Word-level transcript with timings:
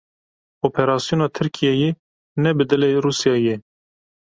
Operasyona 0.67 1.25
Tirkiyeyê 1.35 1.89
ne 2.41 2.51
bi 2.57 2.63
dilê 2.69 2.89
Rûsyayê 3.03 3.41
ye. 3.45 3.55